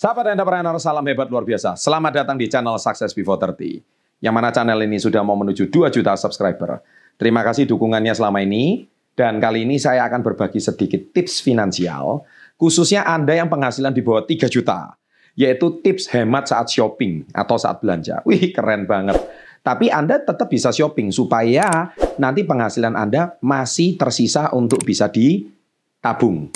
Sahabat 0.00 0.32
entrepreneur, 0.32 0.80
salam 0.80 1.04
hebat 1.12 1.28
luar 1.28 1.44
biasa. 1.44 1.76
Selamat 1.76 2.24
datang 2.24 2.40
di 2.40 2.48
channel 2.48 2.80
Success 2.80 3.12
Before 3.12 3.36
30. 3.36 3.84
Yang 4.24 4.32
mana 4.32 4.48
channel 4.48 4.80
ini 4.80 4.96
sudah 4.96 5.20
mau 5.20 5.36
menuju 5.36 5.68
2 5.68 5.92
juta 5.92 6.16
subscriber. 6.16 6.80
Terima 7.20 7.44
kasih 7.44 7.68
dukungannya 7.68 8.16
selama 8.16 8.40
ini. 8.40 8.88
Dan 9.12 9.36
kali 9.36 9.68
ini 9.68 9.76
saya 9.76 10.08
akan 10.08 10.24
berbagi 10.24 10.56
sedikit 10.56 11.12
tips 11.12 11.44
finansial, 11.44 12.24
khususnya 12.56 13.04
Anda 13.04 13.44
yang 13.44 13.52
penghasilan 13.52 13.92
di 13.92 14.00
bawah 14.00 14.24
3 14.24 14.48
juta. 14.48 14.96
Yaitu 15.36 15.84
tips 15.84 16.08
hemat 16.16 16.48
saat 16.48 16.72
shopping 16.72 17.28
atau 17.36 17.60
saat 17.60 17.84
belanja. 17.84 18.24
Wih, 18.24 18.56
keren 18.56 18.88
banget. 18.88 19.20
Tapi 19.60 19.92
Anda 19.92 20.16
tetap 20.16 20.48
bisa 20.48 20.72
shopping 20.72 21.12
supaya 21.12 21.92
nanti 22.16 22.40
penghasilan 22.48 22.96
Anda 22.96 23.36
masih 23.44 24.00
tersisa 24.00 24.48
untuk 24.56 24.80
bisa 24.80 25.12
ditabung. 25.12 26.48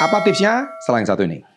Apa 0.00 0.24
tipsnya? 0.24 0.72
Selain 0.88 1.04
satu 1.04 1.28
ini. 1.28 1.49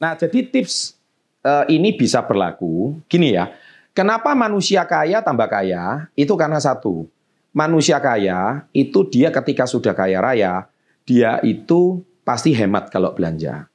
Nah, 0.00 0.16
jadi 0.16 0.48
tips 0.48 0.96
uh, 1.44 1.68
ini 1.68 1.92
bisa 1.92 2.24
berlaku 2.24 2.96
gini 3.04 3.36
ya. 3.36 3.52
Kenapa 3.92 4.32
manusia 4.32 4.88
kaya 4.88 5.20
tambah 5.20 5.46
kaya? 5.46 6.08
Itu 6.16 6.34
karena 6.40 6.56
satu. 6.56 7.04
Manusia 7.52 8.00
kaya 8.00 8.64
itu 8.72 9.04
dia 9.10 9.28
ketika 9.28 9.68
sudah 9.68 9.92
kaya 9.92 10.22
raya, 10.22 10.70
dia 11.04 11.36
itu 11.44 12.00
pasti 12.24 12.56
hemat 12.56 12.88
kalau 12.88 13.12
belanja. 13.12 13.68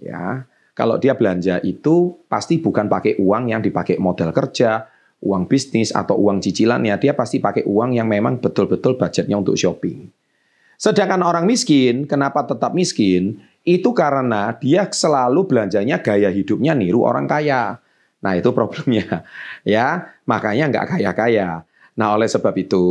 Ya. 0.00 0.48
Kalau 0.74 0.96
dia 0.96 1.12
belanja 1.12 1.60
itu 1.60 2.16
pasti 2.24 2.56
bukan 2.56 2.88
pakai 2.88 3.20
uang 3.20 3.52
yang 3.52 3.60
dipakai 3.60 4.00
modal 4.00 4.32
kerja, 4.32 4.88
uang 5.20 5.44
bisnis 5.44 5.92
atau 5.92 6.16
uang 6.16 6.40
cicilannya, 6.40 6.96
dia 6.96 7.12
pasti 7.12 7.36
pakai 7.36 7.68
uang 7.68 8.00
yang 8.00 8.08
memang 8.08 8.40
betul-betul 8.40 8.96
budgetnya 8.96 9.36
untuk 9.36 9.60
shopping. 9.60 10.08
Sedangkan 10.80 11.20
orang 11.20 11.44
miskin, 11.44 12.08
kenapa 12.08 12.48
tetap 12.48 12.72
miskin? 12.72 13.44
Itu 13.62 13.92
karena 13.92 14.56
dia 14.56 14.88
selalu 14.88 15.44
belanjanya 15.44 16.00
gaya 16.00 16.32
hidupnya 16.32 16.72
niru 16.72 17.04
orang 17.04 17.28
kaya. 17.28 17.76
Nah 18.20 18.32
itu 18.36 18.52
problemnya. 18.52 19.24
ya 19.66 20.16
Makanya 20.24 20.70
nggak 20.70 20.86
kaya-kaya. 20.96 21.64
Nah 21.98 22.08
oleh 22.16 22.30
sebab 22.30 22.54
itu, 22.56 22.86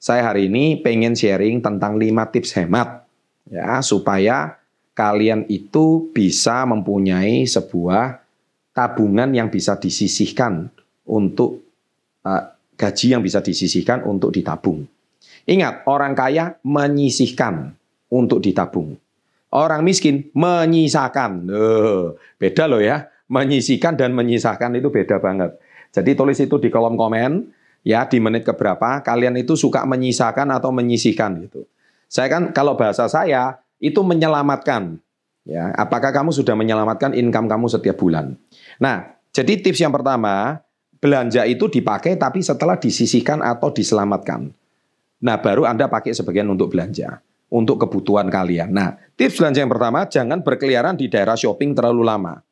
saya 0.00 0.32
hari 0.32 0.50
ini 0.50 0.80
pengen 0.80 1.14
sharing 1.14 1.60
tentang 1.60 2.00
5 2.00 2.32
tips 2.34 2.50
hemat. 2.58 3.06
ya 3.46 3.78
Supaya 3.84 4.58
kalian 4.94 5.46
itu 5.50 6.10
bisa 6.14 6.64
mempunyai 6.64 7.44
sebuah 7.44 8.22
tabungan 8.74 9.30
yang 9.30 9.50
bisa 9.50 9.78
disisihkan 9.78 10.70
untuk 11.06 11.62
uh, 12.26 12.54
gaji 12.74 13.14
yang 13.14 13.22
bisa 13.22 13.38
disisihkan 13.38 14.02
untuk 14.02 14.34
ditabung. 14.34 14.86
Ingat, 15.44 15.84
orang 15.84 16.16
kaya 16.16 16.56
menyisihkan 16.64 17.76
untuk 18.08 18.40
ditabung. 18.40 18.96
Orang 19.54 19.86
miskin 19.86 20.34
menyisakan. 20.34 21.46
Beda 22.42 22.66
loh 22.66 22.82
ya. 22.82 23.06
Menyisihkan 23.30 23.94
dan 23.94 24.12
menyisakan 24.12 24.76
itu 24.76 24.90
beda 24.90 25.22
banget. 25.22 25.54
Jadi 25.94 26.12
tulis 26.18 26.36
itu 26.42 26.58
di 26.58 26.68
kolom 26.68 26.98
komen 26.98 27.54
ya 27.86 28.04
di 28.10 28.18
menit 28.18 28.42
keberapa 28.42 29.00
kalian 29.00 29.38
itu 29.38 29.54
suka 29.54 29.86
menyisakan 29.86 30.50
atau 30.50 30.74
menyisihkan 30.74 31.46
gitu. 31.46 31.64
Saya 32.10 32.26
kan 32.28 32.50
kalau 32.50 32.74
bahasa 32.74 33.06
saya 33.06 33.62
itu 33.78 34.02
menyelamatkan. 34.02 34.98
Ya, 35.44 35.76
apakah 35.76 36.08
kamu 36.08 36.32
sudah 36.32 36.56
menyelamatkan 36.56 37.12
income 37.12 37.52
kamu 37.52 37.68
setiap 37.68 38.00
bulan? 38.00 38.32
Nah, 38.80 39.12
jadi 39.28 39.60
tips 39.60 39.84
yang 39.84 39.92
pertama, 39.92 40.64
belanja 41.04 41.44
itu 41.44 41.68
dipakai 41.68 42.16
tapi 42.16 42.40
setelah 42.40 42.80
disisihkan 42.80 43.44
atau 43.44 43.68
diselamatkan. 43.68 44.48
Nah, 45.20 45.36
baru 45.36 45.68
Anda 45.68 45.92
pakai 45.92 46.16
sebagian 46.16 46.48
untuk 46.48 46.72
belanja, 46.72 47.20
untuk 47.54 47.78
kebutuhan 47.86 48.26
kalian. 48.26 48.74
Nah, 48.74 48.98
tips 49.14 49.38
belanja 49.38 49.62
yang 49.62 49.70
pertama, 49.70 50.10
jangan 50.10 50.42
berkeliaran 50.42 50.98
di 50.98 51.06
daerah 51.06 51.38
shopping 51.38 51.70
terlalu 51.70 52.02
lama. 52.02 52.42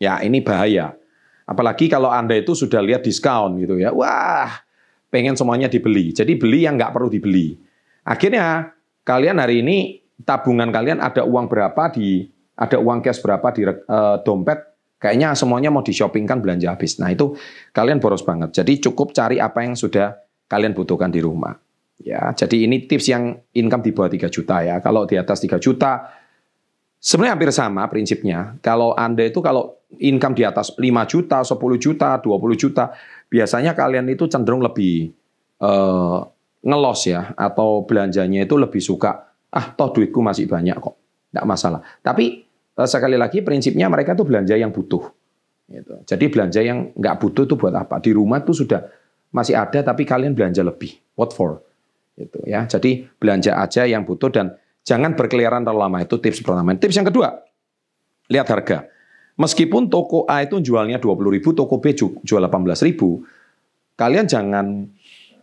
Ya, 0.00 0.24
ini 0.24 0.40
bahaya. 0.40 0.96
Apalagi 1.44 1.92
kalau 1.92 2.08
Anda 2.08 2.40
itu 2.40 2.56
sudah 2.56 2.80
lihat 2.80 3.04
diskon 3.04 3.60
gitu 3.60 3.76
ya. 3.76 3.92
Wah, 3.92 4.64
pengen 5.12 5.36
semuanya 5.36 5.68
dibeli. 5.68 6.16
Jadi 6.16 6.32
beli 6.40 6.64
yang 6.64 6.80
nggak 6.80 6.96
perlu 6.96 7.12
dibeli. 7.12 7.60
Akhirnya 8.08 8.72
kalian 9.04 9.36
hari 9.36 9.60
ini 9.60 10.00
tabungan 10.24 10.72
kalian 10.72 10.98
ada 11.04 11.22
uang 11.22 11.46
berapa 11.52 11.92
di 11.92 12.24
ada 12.56 12.80
uang 12.80 13.04
cash 13.04 13.20
berapa 13.20 13.52
di 13.52 13.68
uh, 13.68 14.16
dompet 14.24 14.58
kayaknya 14.96 15.36
semuanya 15.36 15.68
mau 15.68 15.84
di 15.84 15.92
shoppingkan 15.92 16.40
belanja 16.40 16.72
habis. 16.72 16.96
Nah, 16.96 17.12
itu 17.12 17.36
kalian 17.76 18.00
boros 18.00 18.24
banget. 18.24 18.56
Jadi 18.56 18.80
cukup 18.88 19.12
cari 19.12 19.36
apa 19.36 19.60
yang 19.60 19.76
sudah 19.76 20.16
kalian 20.48 20.72
butuhkan 20.72 21.12
di 21.12 21.20
rumah. 21.20 21.65
Ya, 21.96 22.28
jadi 22.36 22.68
ini 22.68 22.84
tips 22.84 23.08
yang 23.08 23.40
income 23.56 23.80
di 23.80 23.92
bawah 23.96 24.12
3 24.12 24.28
juta 24.28 24.60
ya. 24.60 24.76
Kalau 24.84 25.08
di 25.08 25.16
atas 25.16 25.40
3 25.40 25.56
juta 25.56 26.12
sebenarnya 27.00 27.32
hampir 27.38 27.50
sama 27.54 27.88
prinsipnya. 27.88 28.60
Kalau 28.60 28.92
Anda 28.92 29.28
itu 29.28 29.40
kalau 29.40 29.80
income 29.96 30.36
di 30.36 30.44
atas 30.44 30.74
5 30.76 30.82
juta, 31.08 31.40
10 31.40 31.56
juta, 31.78 32.20
20 32.20 32.56
juta, 32.58 32.92
biasanya 33.30 33.72
kalian 33.72 34.06
itu 34.10 34.28
cenderung 34.28 34.60
lebih 34.60 35.14
uh, 35.62 36.20
ngelos 36.66 37.06
ya 37.06 37.32
atau 37.38 37.86
belanjanya 37.86 38.42
itu 38.42 38.58
lebih 38.58 38.82
suka 38.82 39.30
ah 39.54 39.66
toh 39.72 39.94
duitku 39.94 40.18
masih 40.20 40.50
banyak 40.50 40.76
kok. 40.76 40.98
Tidak 41.32 41.46
masalah. 41.46 41.80
Tapi 42.02 42.44
uh, 42.76 42.88
sekali 42.88 43.14
lagi 43.14 43.40
prinsipnya 43.40 43.86
mereka 43.86 44.12
tuh 44.12 44.26
belanja 44.26 44.52
yang 44.58 44.74
butuh. 44.74 45.06
Gitu. 45.66 45.94
Jadi 46.06 46.24
belanja 46.30 46.60
yang 46.62 46.94
nggak 46.94 47.16
butuh 47.22 47.46
itu 47.46 47.54
buat 47.54 47.74
apa? 47.74 47.98
Di 48.02 48.14
rumah 48.14 48.42
tuh 48.42 48.54
sudah 48.54 48.82
masih 49.34 49.58
ada 49.58 49.82
tapi 49.82 50.02
kalian 50.06 50.34
belanja 50.34 50.62
lebih. 50.62 50.98
What 51.18 51.32
for? 51.34 51.62
Itu 52.16 52.40
ya. 52.48 52.64
Jadi 52.64 53.04
belanja 53.20 53.60
aja 53.60 53.84
yang 53.84 54.08
butuh 54.08 54.32
dan 54.32 54.56
jangan 54.82 55.14
berkeliaran 55.14 55.62
terlalu 55.62 55.80
lama. 55.84 55.98
Itu 56.02 56.18
tips 56.18 56.40
pertama. 56.40 56.72
Tips 56.74 56.96
yang 56.96 57.06
kedua, 57.06 57.28
lihat 58.32 58.48
harga. 58.48 58.88
Meskipun 59.36 59.92
toko 59.92 60.24
A 60.24 60.40
itu 60.48 60.56
jualnya 60.64 60.96
20 60.96 61.28
ribu, 61.28 61.52
toko 61.52 61.76
B 61.76 61.92
jual 61.96 62.40
18 62.40 62.88
ribu, 62.88 63.20
kalian 63.92 64.24
jangan 64.24 64.88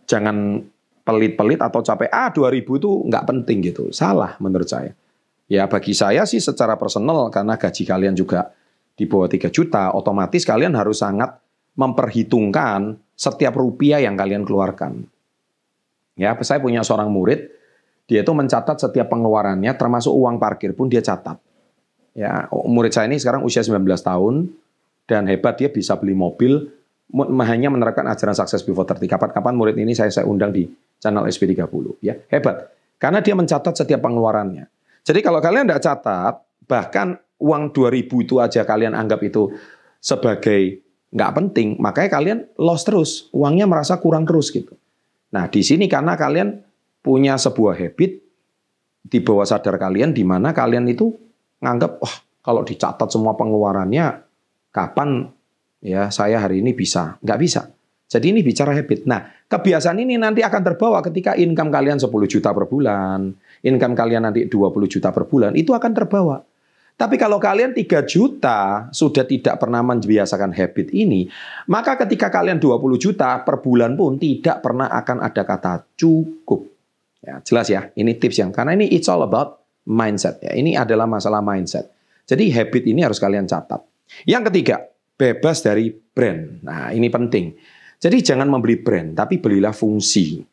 jangan 0.10 0.66
pelit-pelit 1.06 1.62
atau 1.62 1.86
capek, 1.86 2.10
ah 2.10 2.34
2 2.34 2.56
ribu 2.58 2.82
itu 2.82 2.90
nggak 3.06 3.24
penting 3.30 3.62
gitu. 3.62 3.94
Salah 3.94 4.34
menurut 4.42 4.66
saya. 4.66 4.98
Ya 5.46 5.70
bagi 5.70 5.94
saya 5.94 6.26
sih 6.26 6.42
secara 6.42 6.74
personal, 6.74 7.30
karena 7.30 7.54
gaji 7.54 7.84
kalian 7.86 8.18
juga 8.18 8.50
di 8.98 9.06
bawah 9.06 9.30
3 9.30 9.54
juta, 9.54 9.94
otomatis 9.94 10.42
kalian 10.42 10.74
harus 10.74 11.06
sangat 11.06 11.38
memperhitungkan 11.78 12.98
setiap 13.14 13.54
rupiah 13.62 14.02
yang 14.02 14.18
kalian 14.18 14.42
keluarkan. 14.42 15.06
Ya, 16.14 16.38
saya 16.46 16.62
punya 16.62 16.86
seorang 16.86 17.10
murid, 17.10 17.50
dia 18.06 18.22
itu 18.22 18.32
mencatat 18.36 18.78
setiap 18.78 19.10
pengeluarannya, 19.10 19.74
termasuk 19.74 20.14
uang 20.14 20.38
parkir 20.38 20.78
pun 20.78 20.92
dia 20.92 21.02
catat. 21.02 21.42
Ya, 22.14 22.46
murid 22.52 22.94
saya 22.94 23.10
ini 23.10 23.18
sekarang 23.18 23.42
usia 23.42 23.66
19 23.66 23.82
tahun 24.06 24.54
dan 25.10 25.26
hebat 25.26 25.58
dia 25.58 25.74
bisa 25.74 25.98
beli 25.98 26.14
mobil 26.14 26.70
hanya 27.42 27.70
menerapkan 27.74 28.06
ajaran 28.06 28.38
sukses 28.38 28.62
before 28.62 28.86
30. 28.86 29.10
Kapan-kapan 29.10 29.54
murid 29.58 29.78
ini 29.82 29.98
saya 29.98 30.14
saya 30.14 30.30
undang 30.30 30.54
di 30.54 30.70
channel 31.02 31.26
SP30 31.26 31.66
ya. 32.06 32.14
Hebat. 32.30 32.70
Karena 33.02 33.20
dia 33.20 33.34
mencatat 33.34 33.74
setiap 33.74 34.00
pengeluarannya. 34.06 34.70
Jadi 35.04 35.20
kalau 35.20 35.44
kalian 35.44 35.68
tidak 35.68 35.84
catat, 35.84 36.40
bahkan 36.70 37.20
uang 37.42 37.76
2000 37.76 38.08
itu 38.24 38.40
aja 38.40 38.62
kalian 38.64 38.96
anggap 38.96 39.20
itu 39.26 39.52
sebagai 40.00 40.80
nggak 41.14 41.32
penting, 41.38 41.78
makanya 41.78 42.10
kalian 42.10 42.40
loss 42.58 42.88
terus, 42.88 43.30
uangnya 43.36 43.70
merasa 43.70 44.00
kurang 44.02 44.26
terus 44.26 44.50
gitu. 44.50 44.74
Nah, 45.34 45.50
di 45.50 45.62
sini 45.66 45.90
karena 45.90 46.14
kalian 46.14 46.62
punya 47.04 47.36
sebuah 47.36 47.76
habit 47.76 48.22
di 49.04 49.20
bawah 49.20 49.44
sadar 49.44 49.76
kalian 49.76 50.16
di 50.16 50.24
mana 50.24 50.56
kalian 50.56 50.88
itu 50.88 51.12
nganggap 51.60 52.00
wah 52.00 52.08
oh, 52.08 52.16
kalau 52.40 52.64
dicatat 52.64 53.12
semua 53.12 53.36
pengeluarannya 53.36 54.24
kapan 54.72 55.28
ya 55.84 56.08
saya 56.08 56.40
hari 56.40 56.64
ini 56.64 56.72
bisa? 56.72 57.20
Nggak 57.20 57.40
bisa. 57.44 57.62
Jadi 58.08 58.30
ini 58.30 58.40
bicara 58.46 58.72
habit. 58.72 59.04
Nah 59.10 59.28
kebiasaan 59.50 60.00
ini 60.00 60.16
nanti 60.16 60.40
akan 60.46 60.62
terbawa 60.64 61.04
ketika 61.04 61.36
income 61.36 61.74
kalian 61.74 62.00
10 62.00 62.08
juta 62.32 62.50
per 62.56 62.66
bulan 62.66 63.36
income 63.64 63.96
kalian 63.96 64.24
nanti 64.26 64.48
20 64.48 64.56
juta 64.88 65.10
per 65.14 65.28
bulan 65.28 65.54
itu 65.54 65.72
akan 65.76 65.92
terbawa 65.94 66.42
tapi 66.94 67.18
kalau 67.18 67.42
kalian 67.42 67.74
3 67.74 68.06
juta 68.06 68.88
sudah 68.94 69.26
tidak 69.26 69.58
pernah 69.58 69.82
membiasakan 69.82 70.54
habit 70.54 70.94
ini, 70.94 71.26
maka 71.66 71.98
ketika 72.06 72.30
kalian 72.30 72.62
20 72.62 73.02
juta 73.02 73.42
per 73.42 73.60
bulan 73.66 73.98
pun 73.98 74.22
tidak 74.22 74.62
pernah 74.62 74.88
akan 74.94 75.26
ada 75.26 75.42
kata 75.42 75.74
cukup. 75.98 76.70
Ya, 77.24 77.40
jelas 77.42 77.68
ya, 77.72 77.90
ini 77.98 78.14
tips 78.20 78.38
yang 78.40 78.52
karena 78.54 78.78
ini 78.78 78.92
it's 78.94 79.10
all 79.10 79.26
about 79.26 79.64
mindset 79.90 80.38
ya. 80.44 80.54
Ini 80.54 80.78
adalah 80.78 81.10
masalah 81.10 81.42
mindset. 81.42 81.90
Jadi 82.24 82.54
habit 82.54 82.84
ini 82.88 83.04
harus 83.04 83.20
kalian 83.20 83.50
catat. 83.50 83.84
Yang 84.24 84.54
ketiga, 84.54 84.88
bebas 85.18 85.66
dari 85.66 85.92
brand. 85.92 86.62
Nah, 86.64 86.94
ini 86.94 87.10
penting. 87.10 87.58
Jadi 88.00 88.18
jangan 88.20 88.48
membeli 88.48 88.80
brand, 88.80 89.16
tapi 89.16 89.40
belilah 89.40 89.74
fungsi. 89.74 90.44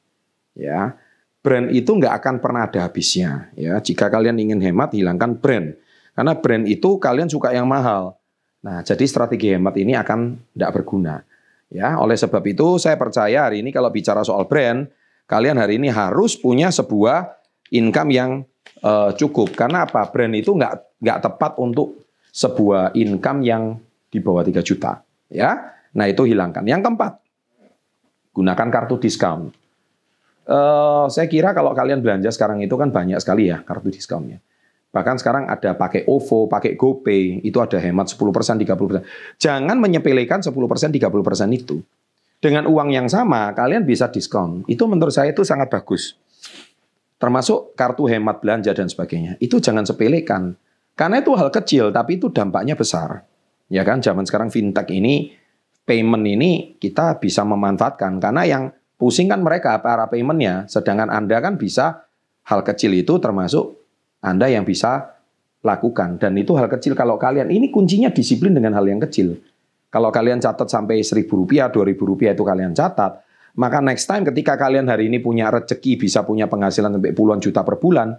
Ya. 0.57 0.95
Brand 1.41 1.73
itu 1.73 1.89
nggak 1.89 2.15
akan 2.21 2.35
pernah 2.39 2.69
ada 2.69 2.85
habisnya. 2.85 3.51
Ya, 3.57 3.77
jika 3.81 4.13
kalian 4.13 4.39
ingin 4.39 4.61
hemat, 4.61 4.93
hilangkan 4.95 5.41
brand. 5.41 5.75
Karena 6.21 6.37
brand 6.37 6.69
itu 6.69 7.01
kalian 7.01 7.33
suka 7.33 7.49
yang 7.49 7.65
mahal. 7.65 8.13
Nah, 8.61 8.85
jadi 8.85 9.09
strategi 9.09 9.57
hemat 9.57 9.73
ini 9.81 9.97
akan 9.97 10.37
tidak 10.53 10.77
berguna. 10.77 11.25
Ya, 11.73 11.97
oleh 11.97 12.13
sebab 12.13 12.45
itu 12.45 12.77
saya 12.77 13.01
percaya 13.01 13.49
hari 13.49 13.65
ini 13.65 13.73
kalau 13.73 13.89
bicara 13.89 14.21
soal 14.21 14.45
brand, 14.45 14.85
kalian 15.25 15.57
hari 15.57 15.81
ini 15.81 15.89
harus 15.89 16.37
punya 16.37 16.69
sebuah 16.69 17.41
income 17.73 18.13
yang 18.13 18.31
uh, 18.85 19.17
cukup. 19.17 19.57
Karena 19.57 19.89
apa? 19.89 20.13
Brand 20.13 20.37
itu 20.37 20.53
nggak 20.53 21.01
nggak 21.01 21.19
tepat 21.25 21.57
untuk 21.57 22.05
sebuah 22.37 22.93
income 23.01 23.41
yang 23.41 23.81
di 24.13 24.21
bawah 24.21 24.45
3 24.45 24.61
juta. 24.61 25.01
Ya, 25.33 25.73
nah 25.97 26.05
itu 26.05 26.29
hilangkan. 26.29 26.69
Yang 26.69 26.85
keempat, 26.85 27.13
gunakan 28.37 28.69
kartu 28.69 29.01
diskon. 29.01 29.57
Uh, 30.45 31.09
saya 31.09 31.33
kira 31.33 31.57
kalau 31.57 31.73
kalian 31.73 32.05
belanja 32.05 32.29
sekarang 32.29 32.61
itu 32.61 32.77
kan 32.77 32.93
banyak 32.93 33.17
sekali 33.25 33.49
ya 33.49 33.65
kartu 33.65 33.89
diskonnya. 33.89 34.45
Bahkan 34.91 35.23
sekarang 35.23 35.47
ada 35.47 35.79
pakai 35.79 36.03
OVO, 36.11 36.51
pakai 36.51 36.75
GoPay, 36.75 37.47
itu 37.47 37.63
ada 37.63 37.79
hemat 37.79 38.11
10%, 38.11 38.59
30%. 38.59 39.39
Jangan 39.39 39.77
menyepelekan 39.79 40.43
10%, 40.43 40.51
30% 40.91 41.51
itu. 41.55 41.79
Dengan 42.43 42.67
uang 42.67 42.91
yang 42.91 43.07
sama, 43.07 43.55
kalian 43.55 43.87
bisa 43.87 44.11
diskon. 44.11 44.67
Itu 44.67 44.91
menurut 44.91 45.15
saya 45.15 45.31
itu 45.31 45.47
sangat 45.47 45.71
bagus. 45.71 46.19
Termasuk 47.21 47.79
kartu 47.79 48.11
hemat 48.11 48.43
belanja 48.43 48.75
dan 48.75 48.91
sebagainya. 48.91 49.39
Itu 49.39 49.63
jangan 49.63 49.87
sepelekan. 49.87 50.59
Karena 50.99 51.23
itu 51.23 51.37
hal 51.39 51.55
kecil, 51.55 51.95
tapi 51.95 52.19
itu 52.19 52.33
dampaknya 52.33 52.75
besar. 52.75 53.23
Ya 53.71 53.87
kan, 53.87 54.03
zaman 54.03 54.27
sekarang 54.27 54.51
fintech 54.51 54.91
ini, 54.91 55.37
payment 55.87 56.27
ini 56.27 56.75
kita 56.81 57.21
bisa 57.23 57.47
memanfaatkan. 57.47 58.19
Karena 58.19 58.43
yang 58.43 58.75
pusing 58.99 59.31
kan 59.31 59.45
mereka, 59.45 59.79
para 59.79 60.11
paymentnya. 60.11 60.67
Sedangkan 60.67 61.13
Anda 61.13 61.39
kan 61.39 61.61
bisa 61.61 62.09
hal 62.49 62.67
kecil 62.67 62.97
itu 62.97 63.21
termasuk 63.23 63.80
anda 64.21 64.47
yang 64.49 64.65
bisa 64.65 65.17
lakukan. 65.61 66.17
Dan 66.17 66.37
itu 66.41 66.57
hal 66.57 66.69
kecil 66.69 66.97
kalau 66.97 67.21
kalian, 67.21 67.53
ini 67.53 67.69
kuncinya 67.69 68.09
disiplin 68.09 68.53
dengan 68.53 68.77
hal 68.77 68.85
yang 68.89 69.01
kecil. 69.01 69.37
Kalau 69.91 70.09
kalian 70.15 70.39
catat 70.39 70.71
sampai 70.71 71.03
seribu 71.03 71.43
rupiah, 71.43 71.67
dua 71.67 71.83
ribu 71.83 72.07
rupiah 72.07 72.31
itu 72.31 72.47
kalian 72.47 72.73
catat, 72.73 73.27
maka 73.59 73.83
next 73.83 74.07
time 74.07 74.23
ketika 74.23 74.55
kalian 74.55 74.87
hari 74.87 75.11
ini 75.11 75.19
punya 75.19 75.51
rezeki, 75.51 75.99
bisa 75.99 76.23
punya 76.23 76.47
penghasilan 76.47 76.95
sampai 76.95 77.11
puluhan 77.11 77.43
juta 77.43 77.67
per 77.67 77.83
bulan, 77.83 78.15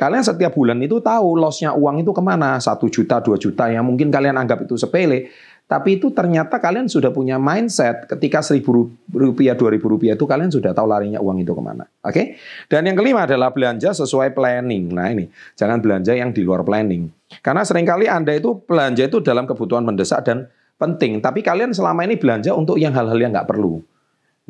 kalian 0.00 0.24
setiap 0.24 0.56
bulan 0.56 0.80
itu 0.80 0.96
tahu 1.04 1.36
lossnya 1.36 1.76
uang 1.76 2.00
itu 2.00 2.10
ke 2.16 2.22
mana, 2.24 2.56
satu 2.56 2.88
juta, 2.88 3.20
dua 3.20 3.36
juta, 3.36 3.68
yang 3.68 3.84
mungkin 3.84 4.08
kalian 4.08 4.40
anggap 4.40 4.64
itu 4.64 4.80
sepele, 4.80 5.28
tapi 5.70 6.02
itu 6.02 6.10
ternyata 6.10 6.58
kalian 6.58 6.90
sudah 6.90 7.14
punya 7.14 7.38
mindset 7.38 8.10
ketika 8.10 8.42
seribu 8.42 8.90
rupiah, 9.06 9.54
dua 9.54 9.70
ribu 9.70 9.86
rupiah 9.86 10.18
itu 10.18 10.26
kalian 10.26 10.50
sudah 10.50 10.74
tahu 10.74 10.90
larinya 10.90 11.22
uang 11.22 11.46
itu 11.46 11.54
ke 11.54 11.62
mana. 11.62 11.86
Oke? 12.02 12.10
Okay? 12.10 12.26
Dan 12.66 12.90
yang 12.90 12.98
kelima 12.98 13.22
adalah 13.22 13.54
belanja 13.54 13.94
sesuai 13.94 14.34
planning. 14.34 14.90
Nah 14.90 15.14
ini, 15.14 15.30
jangan 15.54 15.78
belanja 15.78 16.10
yang 16.10 16.34
di 16.34 16.42
luar 16.42 16.66
planning. 16.66 17.06
Karena 17.38 17.62
sering 17.62 17.86
kali 17.86 18.10
Anda 18.10 18.34
itu 18.34 18.58
belanja 18.66 19.06
itu 19.06 19.22
dalam 19.22 19.46
kebutuhan 19.46 19.86
mendesak 19.86 20.26
dan 20.26 20.50
penting. 20.74 21.22
Tapi 21.22 21.38
kalian 21.38 21.70
selama 21.70 22.02
ini 22.02 22.18
belanja 22.18 22.50
untuk 22.50 22.74
yang 22.74 22.90
hal-hal 22.90 23.14
yang 23.14 23.30
nggak 23.30 23.46
perlu. 23.46 23.78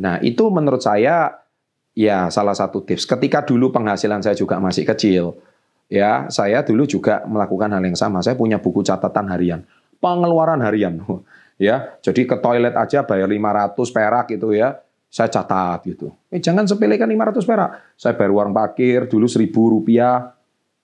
Nah 0.01 0.25
itu 0.25 0.49
menurut 0.49 0.81
saya 0.81 1.37
ya 1.93 2.33
salah 2.33 2.57
satu 2.57 2.81
tips. 2.81 3.05
Ketika 3.05 3.45
dulu 3.45 3.69
penghasilan 3.69 4.25
saya 4.25 4.33
juga 4.33 4.57
masih 4.57 4.89
kecil, 4.89 5.37
ya 5.93 6.33
saya 6.33 6.65
dulu 6.65 6.89
juga 6.89 7.21
melakukan 7.29 7.77
hal 7.77 7.85
yang 7.85 7.93
sama. 8.01 8.25
Saya 8.25 8.41
punya 8.41 8.57
buku 8.57 8.81
catatan 8.81 9.29
harian 9.29 9.61
pengeluaran 10.01 10.61
harian. 10.65 10.99
Ya, 11.61 11.93
jadi 12.01 12.25
ke 12.25 12.41
toilet 12.41 12.73
aja 12.73 13.05
bayar 13.05 13.29
500 13.29 13.77
perak 13.93 14.33
gitu 14.33 14.57
ya. 14.57 14.81
Saya 15.13 15.29
catat 15.29 15.85
gitu. 15.85 16.09
Eh 16.33 16.41
jangan 16.41 16.65
sepelekan 16.65 17.05
500 17.05 17.45
perak. 17.45 17.71
Saya 18.01 18.17
bayar 18.17 18.33
uang 18.33 18.57
parkir 18.57 19.05
dulu 19.05 19.29
1000 19.29 19.53
rupiah. 19.53 20.33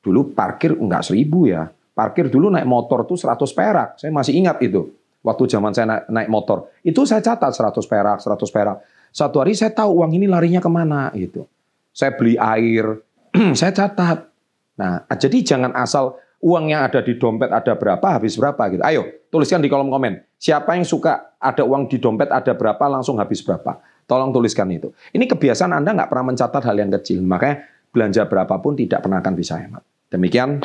Dulu 0.05 0.37
parkir 0.37 0.77
enggak 0.77 1.09
1000 1.09 1.33
ya. 1.49 1.65
Parkir 1.97 2.29
dulu 2.29 2.53
naik 2.53 2.69
motor 2.69 3.09
tuh 3.09 3.17
100 3.17 3.41
perak. 3.57 3.97
Saya 3.97 4.13
masih 4.13 4.37
ingat 4.37 4.61
itu. 4.61 4.93
Waktu 5.25 5.49
zaman 5.49 5.73
saya 5.73 5.87
naik, 5.89 6.05
naik 6.13 6.29
motor. 6.29 6.69
Itu 6.85 7.09
saya 7.09 7.25
catat 7.25 7.57
100 7.57 7.81
perak, 7.89 8.21
100 8.21 8.37
perak. 8.53 8.77
Satu 9.17 9.41
hari 9.41 9.57
saya 9.57 9.73
tahu 9.73 10.05
uang 10.05 10.13
ini 10.13 10.29
larinya 10.29 10.61
ke 10.61 10.69
mana 10.69 11.09
gitu. 11.17 11.49
Saya 11.97 12.13
beli 12.13 12.37
air, 12.37 13.01
saya 13.59 13.73
catat. 13.73 14.29
Nah, 14.77 15.09
jadi 15.09 15.41
jangan 15.41 15.73
asal 15.73 16.21
uang 16.41 16.65
yang 16.69 16.85
ada 16.85 17.01
di 17.01 17.17
dompet 17.17 17.49
ada 17.49 17.73
berapa, 17.77 18.07
habis 18.07 18.37
berapa 18.37 18.63
gitu. 18.73 18.83
Ayo, 18.85 19.03
tuliskan 19.33 19.63
di 19.65 19.69
kolom 19.73 19.89
komen. 19.89 20.21
Siapa 20.37 20.77
yang 20.77 20.85
suka 20.85 21.37
ada 21.41 21.65
uang 21.65 21.89
di 21.89 21.97
dompet 21.97 22.29
ada 22.29 22.53
berapa, 22.53 22.85
langsung 22.87 23.17
habis 23.17 23.41
berapa. 23.41 23.81
Tolong 24.07 24.31
tuliskan 24.31 24.71
itu. 24.71 24.95
Ini 25.11 25.27
kebiasaan 25.27 25.75
Anda 25.75 25.97
nggak 25.97 26.09
pernah 26.13 26.31
mencatat 26.31 26.63
hal 26.63 26.77
yang 26.79 26.93
kecil. 27.01 27.25
Makanya 27.27 27.67
belanja 27.91 28.23
berapapun 28.29 28.79
tidak 28.79 29.03
pernah 29.03 29.19
akan 29.19 29.35
bisa 29.35 29.59
hemat. 29.59 29.83
Demikian 30.13 30.63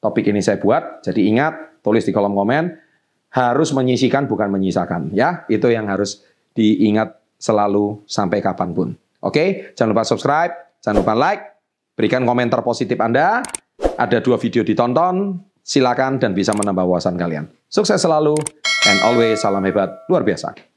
topik 0.00 0.24
ini 0.30 0.40
saya 0.40 0.56
buat. 0.56 1.04
Jadi 1.04 1.28
ingat, 1.28 1.84
tulis 1.84 2.06
di 2.06 2.12
kolom 2.14 2.32
komen. 2.32 2.80
Harus 3.34 3.74
menyisikan 3.74 4.30
bukan 4.30 4.48
menyisakan. 4.48 5.10
Ya, 5.12 5.42
itu 5.50 5.66
yang 5.68 5.90
harus 5.90 6.22
diingat 6.54 7.18
selalu 7.36 8.00
sampai 8.06 8.40
kapan 8.40 8.70
pun. 8.72 8.88
Oke, 9.20 9.74
jangan 9.74 9.90
lupa 9.92 10.06
subscribe, 10.06 10.52
jangan 10.80 11.02
lupa 11.02 11.12
like, 11.18 11.42
berikan 11.98 12.22
komentar 12.22 12.62
positif 12.62 12.94
Anda. 13.02 13.42
Ada 13.94 14.18
dua 14.18 14.42
video 14.42 14.66
ditonton, 14.66 15.38
silakan 15.62 16.18
dan 16.18 16.34
bisa 16.34 16.50
menambah 16.50 16.82
wawasan 16.82 17.14
kalian. 17.14 17.46
Sukses 17.70 18.02
selalu, 18.02 18.34
and 18.90 18.98
always 19.06 19.38
salam 19.38 19.62
hebat 19.62 19.86
luar 20.10 20.26
biasa. 20.26 20.73